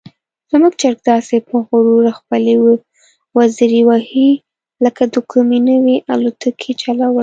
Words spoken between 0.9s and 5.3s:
داسې په غرور خپلې وزرې وهي لکه د